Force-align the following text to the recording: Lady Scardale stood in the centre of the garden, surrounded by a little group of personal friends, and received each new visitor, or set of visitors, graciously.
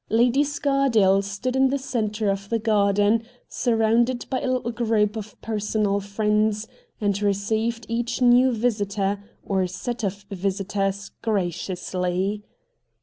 Lady 0.09 0.43
Scardale 0.43 1.21
stood 1.21 1.55
in 1.55 1.69
the 1.69 1.77
centre 1.77 2.31
of 2.31 2.49
the 2.49 2.57
garden, 2.57 3.21
surrounded 3.47 4.25
by 4.31 4.39
a 4.41 4.47
little 4.51 4.71
group 4.71 5.15
of 5.15 5.39
personal 5.43 5.99
friends, 5.99 6.67
and 6.99 7.21
received 7.21 7.85
each 7.87 8.19
new 8.19 8.51
visitor, 8.51 9.23
or 9.45 9.67
set 9.67 10.03
of 10.03 10.23
visitors, 10.31 11.11
graciously. 11.21 12.41